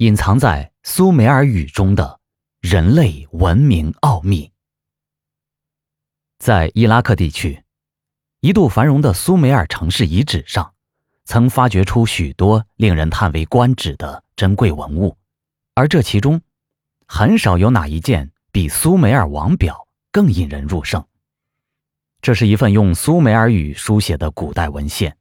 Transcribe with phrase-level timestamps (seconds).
[0.00, 2.20] 隐藏在苏美尔语中的
[2.62, 4.50] 人类文明奥秘。
[6.38, 7.62] 在伊拉克地区，
[8.40, 10.72] 一度繁荣的苏美尔城市遗址上，
[11.26, 15.18] 曾发掘出许多令人叹为观止的珍贵文物，
[15.74, 16.40] 而这其中，
[17.06, 21.04] 很少有哪一件比苏美尔王表更引人入胜。
[22.22, 25.18] 这是一份用苏美尔语书写的古代文献，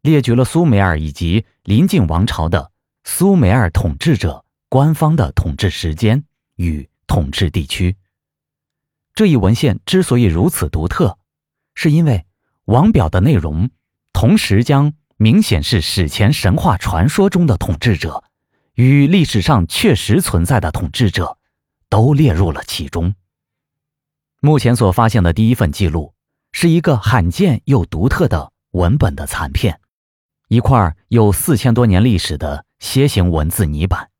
[0.00, 2.70] 列举了苏美尔以及邻近王朝的
[3.04, 6.24] 苏美尔统治者官方的统治时间
[6.56, 7.96] 与统治地区。
[9.14, 11.18] 这一文献之所以如此独特，
[11.74, 12.24] 是因为
[12.64, 13.68] 王表的内容
[14.12, 18.24] 同时将明显是史前神话传说中的统治者
[18.74, 21.36] 与历史上确实存在的统治者
[21.88, 23.14] 都列入了其中。
[24.40, 26.14] 目前所发现的第一份记录
[26.52, 29.78] 是一个罕见又独特的文本的残片，
[30.52, 34.10] 一块有四千多年历史的楔形文字泥板。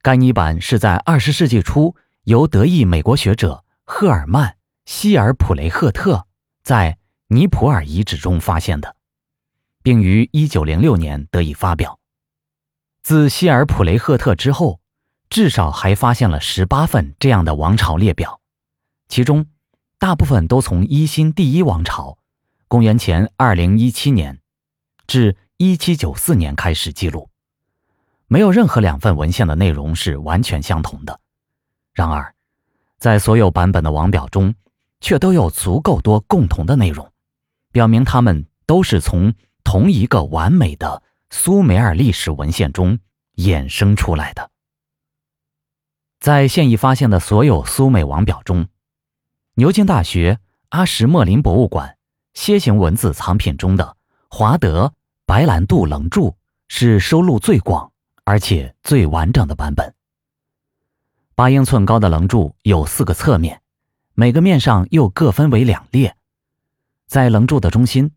[0.00, 3.64] 该泥板是在二十世纪初由德裔美国学者。
[3.84, 4.50] 赫尔曼·
[4.86, 6.28] 希尔普雷赫特
[6.62, 8.94] 在尼普尔遗址中发现的，
[9.82, 11.98] 并于1906年得以发表。
[13.02, 14.78] 自希尔普雷赫特之后，
[15.28, 18.40] 至少还发现了十八份这样的王朝列表，
[19.08, 19.46] 其中
[19.98, 22.18] 大部分都从一新第一王朝
[22.68, 24.38] （公元前2017年）
[25.06, 27.28] 至1794年开始记录，
[28.26, 31.20] 没有任何两份文献的内容是完全相同的。
[31.92, 32.34] 然而，
[32.98, 34.54] 在所有版本的王表中，
[35.00, 37.12] 却都有足够多共同的内容，
[37.70, 42.98] 表明他们都是从同一个完美的苏美尔历史文献中
[43.36, 44.50] 衍生出来的。
[46.18, 48.66] 在现已发现的所有苏美王表中，
[49.54, 51.98] 牛津大学阿什莫林博物馆
[52.34, 53.96] 楔形文字藏品中的
[54.36, 54.92] 华德
[55.26, 57.92] 白兰度棱柱是收录最广
[58.24, 59.94] 而且最完整的版本。
[61.36, 63.62] 八英寸高的棱柱有四个侧面，
[64.14, 66.16] 每个面上又各分为两列。
[67.06, 68.10] 在棱柱的中心，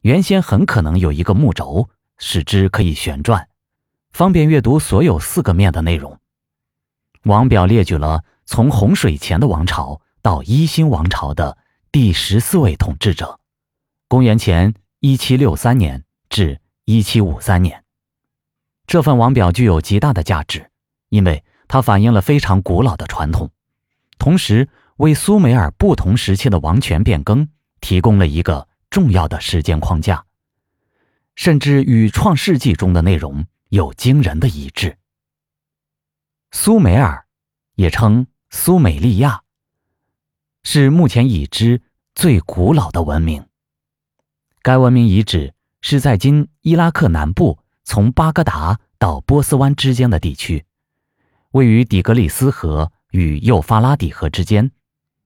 [0.00, 3.50] 原先很可能有一个木轴，使之可以旋转，
[4.10, 6.18] 方便阅读所有四个面的内容。
[7.24, 11.58] 王表列举了从洪水前的王朝到一新王朝的
[11.92, 13.38] 第十四位统治者，
[14.08, 17.84] 公元前一七六三年至一七五三年。
[18.86, 20.70] 这份王表具有极大的价值，
[21.08, 21.44] 因为。
[21.70, 23.50] 它反映了非常古老的传统，
[24.18, 27.46] 同时为苏美尔不同时期的王权变更
[27.82, 30.24] 提供了一个重要的时间框架，
[31.34, 34.96] 甚至与《创世纪》中的内容有惊人的一致。
[36.52, 37.26] 苏美尔，
[37.74, 39.42] 也称苏美利亚，
[40.62, 41.82] 是目前已知
[42.14, 43.46] 最古老的文明。
[44.62, 50.64] 该文明遗址是在今伊拉克南部，从巴格达到波斯湾之间的地区。
[51.52, 54.70] 位于底格里斯河与幼发拉底河之间，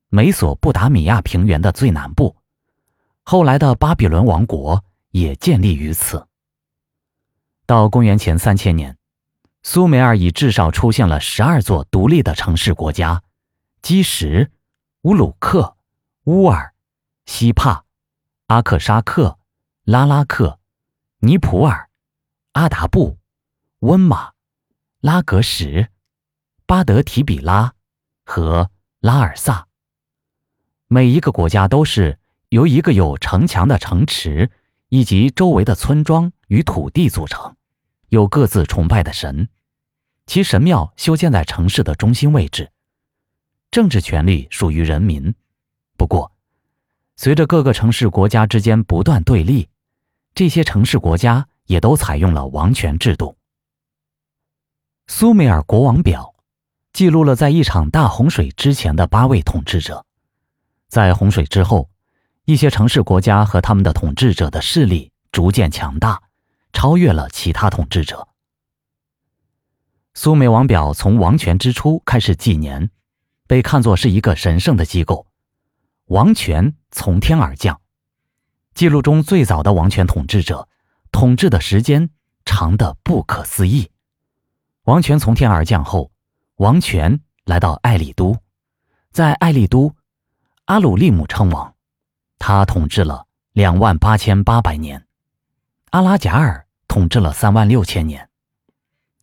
[0.08, 2.36] 美索不达米亚平原的最南部。
[3.24, 6.26] 后来的巴比伦王国也建立于此。
[7.66, 8.96] 到公元前三千年，
[9.62, 13.22] 苏美尔已至少出现了十二座独立的城市国家：
[13.80, 14.50] 基什、
[15.02, 15.76] 乌鲁克、
[16.24, 16.74] 乌尔、
[17.26, 17.84] 西帕、
[18.52, 19.38] 阿克沙克、
[19.84, 20.60] 拉拉克、
[21.20, 21.88] 尼普尔、
[22.52, 23.16] 阿达布、
[23.78, 24.32] 温马、
[25.00, 25.88] 拉格什。
[26.66, 27.72] 巴德提比拉
[28.26, 28.70] 和
[29.00, 29.68] 拉尔萨，
[30.86, 32.18] 每一个国家都是
[32.50, 34.50] 由一个有城墙的城池
[34.90, 37.56] 以及周围的村庄与土地组成，
[38.10, 39.48] 有各自崇拜的神，
[40.26, 42.70] 其神庙修建在城市的中心位置。
[43.70, 45.34] 政治权力属于人民。
[45.96, 46.30] 不过，
[47.16, 49.68] 随着各个城市国家之间不断对立，
[50.34, 53.36] 这些城市国家也都采用了王权制度。
[55.06, 56.32] 苏美尔国王表。
[56.92, 60.04] 记录了在一场大洪水之前的八位统治者，
[60.88, 61.88] 在洪水之后，
[62.44, 66.20] 一些城市国家和他们的统治者的势力逐渐强大，
[66.70, 68.28] 超越了其他统治者。
[70.12, 72.90] 苏美王表从王权之初开始纪年，
[73.46, 75.26] 被看作是一个神圣的机构，
[76.12, 77.80] 王权从天而降。
[78.74, 80.68] 记录中最早的王权统治者，
[81.10, 82.10] 统治的时间
[82.44, 83.90] 长得不可思议。
[84.84, 86.12] 王权从天而降后。
[86.56, 88.36] 王权来到艾利都，
[89.10, 89.96] 在艾利都，
[90.66, 91.74] 阿鲁利姆称王，
[92.38, 95.00] 他统治了两万八千八百年；
[95.92, 98.28] 阿拉贾尔统治了三万六千年，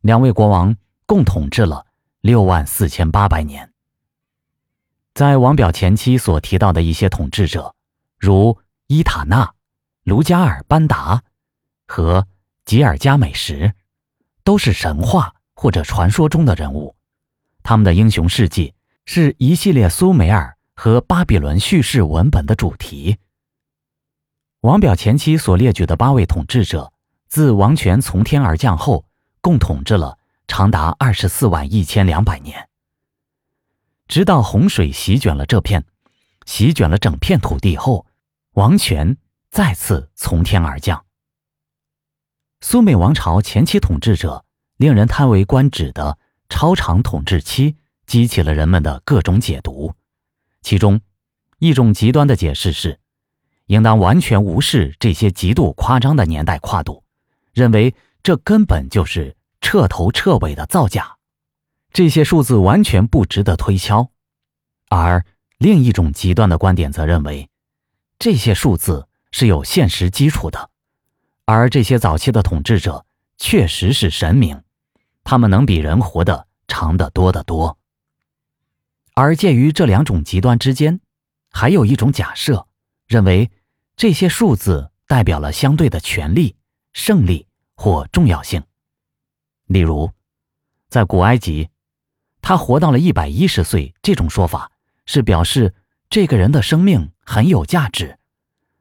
[0.01, 0.75] 两位国王
[1.05, 1.85] 共统治了
[2.21, 3.68] 六万四千八百年。
[5.19, 7.75] 在王表前期所提到的一些统治者，
[8.17, 8.57] 如
[8.87, 9.53] 伊塔纳、
[10.05, 11.21] 卢加尔班达
[11.85, 12.25] 和
[12.63, 13.73] 吉尔加美什，
[14.45, 15.35] 都是神话。
[15.53, 16.95] 或者传说中的人物，
[17.63, 18.73] 他们的英雄事迹
[19.03, 23.17] 是一系列苏美尔和巴比伦叙事文本的主题。
[24.61, 26.93] 王表前期所列举的八位统治者，
[27.27, 29.03] 自王权从天而降后，
[29.41, 30.17] 共统治了
[30.47, 32.68] 长达二十四万一千两百年，
[34.09, 35.85] 直到洪水席卷了这片，
[36.45, 38.07] 席卷了整片土地后，
[38.53, 39.15] 王权
[39.51, 41.05] 再次从天而降。
[42.59, 44.43] 苏美王朝前期统治者
[44.77, 46.17] 令人叹为观止的
[46.49, 47.77] 超长统治期，
[48.07, 49.93] 激起了人们的各种解读，
[50.63, 50.99] 其中
[51.59, 52.99] 一种极端的解释是。
[53.67, 57.03] 应当完全无视这些极度夸张的年代跨度，
[57.53, 61.18] 认为这根本就是彻头彻尾的造假，
[61.91, 64.11] 这些数字完全不值得推敲。
[64.89, 65.25] 而
[65.57, 67.49] 另一种极端的观点则认为，
[68.17, 70.69] 这些数字是有现实基础的，
[71.45, 73.05] 而这些早期的统治者
[73.37, 74.63] 确实是神明，
[75.23, 77.77] 他们能比人活得长得多得多。
[79.13, 80.99] 而介于这两种极端之间，
[81.51, 82.67] 还有一种假设，
[83.07, 83.51] 认为。
[83.99, 86.55] 这些数字代表了相对的权力、
[86.93, 87.45] 胜利
[87.75, 88.63] 或重要性。
[89.65, 90.09] 例如，
[90.87, 91.67] 在古埃及，
[92.49, 94.71] 他活到了一百一十岁，这种说法
[95.05, 95.75] 是表示
[96.09, 98.17] 这个人的生命很有价值，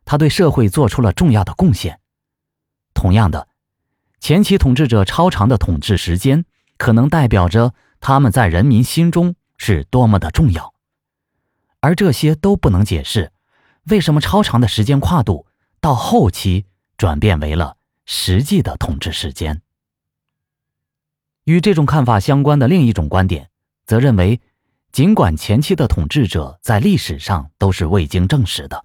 [0.07, 2.01] 他对社会做出了重要的贡献。
[2.95, 3.47] 同样的，
[4.21, 6.47] 前期统治者超长的统治时间，
[6.79, 10.73] 可能代表着他们在人民心中是多么的重要，
[11.81, 13.33] 而这些都不能解释。
[13.91, 15.45] 为什么超长的时间跨度
[15.79, 16.65] 到后期
[16.97, 17.77] 转变为了
[18.07, 19.61] 实际的统治时间？
[21.45, 23.51] 与这种看法相关的另一种观点，
[23.89, 24.39] 则认为，
[24.93, 28.85] 尽管前期的统治者在历史上都是未经证实的，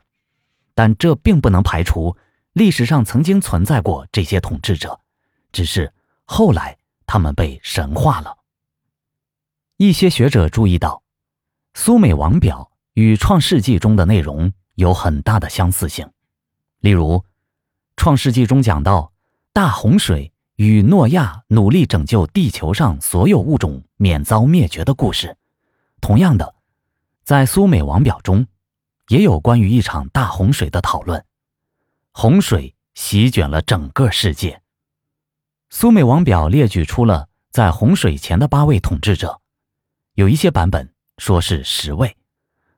[0.74, 2.16] 但这并不能排除
[2.54, 5.00] 历史上曾经存在过这些统治者，
[5.52, 8.38] 只是后来他们被神化了。
[9.78, 11.04] 一些学者注意到，
[11.80, 14.54] 《苏美王表》与《创世纪》中的内容。
[14.76, 16.10] 有很大的相似性，
[16.80, 17.18] 例如，
[17.96, 19.14] 《创世纪》中讲到
[19.54, 20.32] 大洪水
[20.63, 25.36] 与诺亚努力拯救地球上所有物种免遭灭绝的故事。
[26.00, 26.56] 同样的，
[27.25, 28.48] 在苏美王表中，
[29.10, 31.24] 也有关于一场大洪水的讨论。
[32.13, 34.62] 洪水席卷了整个世界。
[35.69, 39.42] 苏美王表列举出了在洪水前的八位统治者，
[40.13, 42.16] 有一些版本说是十位，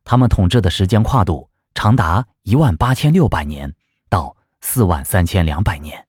[0.03, 1.49] 他们统治的时间跨度。
[1.75, 3.75] 长达一万八千六百年
[4.07, 6.04] 到四万三千两百年，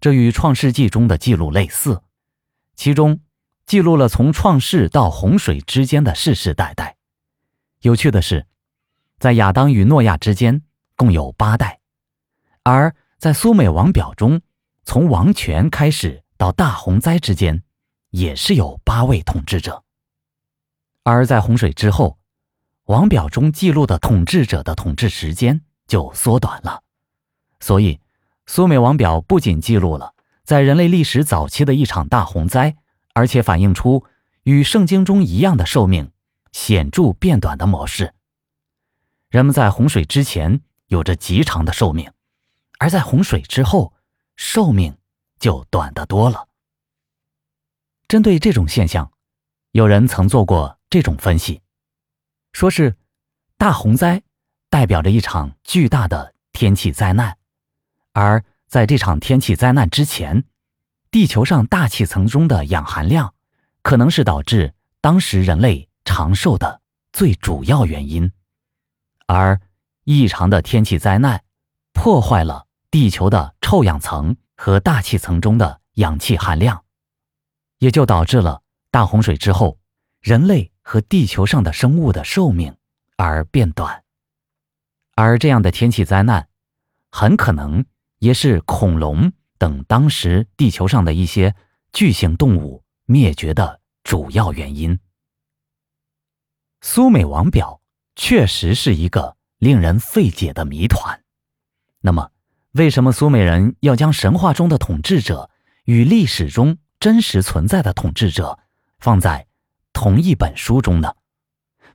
[0.00, 2.02] 这与《创世纪》中的记录类似。
[2.74, 3.20] 其中
[3.66, 6.96] 记录了从创世到洪水之间的世世代代。
[7.82, 8.46] 有趣的是，
[9.18, 10.62] 在亚当与诺亚之间
[10.96, 11.80] 共有八代，
[12.62, 14.40] 而在苏美王表中，
[14.84, 17.62] 从王权开始到大洪灾之间，
[18.10, 19.84] 也是有八位统治者。
[21.02, 22.18] 而在洪水之后。
[22.86, 26.82] 王表中记录的统治者的统治时间就缩短了，
[27.60, 28.00] 所以
[28.52, 32.76] 苏美王表不仅记录了在人类历史早期的一场大洪灾，
[33.14, 34.04] 而且反映出
[34.42, 36.10] 与圣经中一样的寿命
[36.50, 38.12] 显著变短的模式。
[39.28, 42.10] 人们在洪水之前有着极长的寿命，
[42.80, 43.92] 而在洪水之后，
[44.34, 44.98] 寿命
[45.38, 46.48] 就短得多了。
[48.08, 49.12] 针对这种现象，
[49.70, 51.62] 有人曾做过这种分析。
[52.52, 52.96] 说是
[53.56, 54.20] 大洪灾
[54.68, 57.38] 代表着一场巨大的天气灾难，
[58.20, 60.44] 而在这场天气灾难之前，
[61.10, 63.32] 地球上大气层中的氧含量
[63.80, 66.82] 可能是导致当时人类长寿的
[67.14, 68.30] 最主要原因，
[69.26, 69.58] 而
[70.04, 71.42] 异常的天气灾难
[71.94, 76.84] 破坏了地球的臭氧层和大气层中的氧气含量，
[77.78, 78.60] 也就导致了
[78.90, 79.78] 大洪水之后
[80.20, 80.70] 人类。
[80.82, 82.74] 和地球上的生物的寿命
[83.16, 84.02] 而变短，
[85.14, 86.48] 而这样的天气灾难，
[87.12, 87.84] 很可能
[88.20, 91.54] 也是恐龙等当时地球上的一些
[91.92, 95.00] 巨型动物灭绝的主要原因。
[96.80, 97.80] 苏美王表
[98.14, 101.22] 确实是一个令人费解的谜团。
[102.00, 102.30] 那么，
[102.72, 105.50] 为什么苏美人要将神话中的统治者
[105.84, 108.60] 与历史中真实存在的统治者
[108.98, 109.48] 放在？
[109.92, 111.16] 同一本书中呢？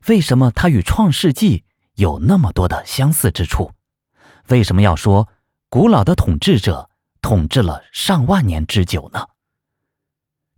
[0.06, 1.58] 为什么它与《创世纪》
[1.94, 3.72] 有那么多的相似之处？
[4.48, 5.28] 为什么要说
[5.68, 9.28] 古老的统治者统治了上万年之久呢？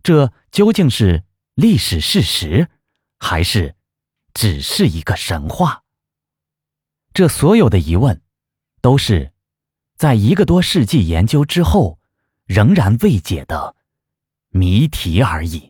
[0.03, 1.23] 这究竟是
[1.55, 2.69] 历史事实，
[3.17, 3.75] 还是
[4.33, 5.83] 只是一个神话？
[7.11, 8.21] 这所有的疑问，
[8.81, 9.33] 都是
[9.95, 11.99] 在一个多世纪研究之后
[12.45, 13.75] 仍然未解的
[14.49, 15.68] 谜题而已。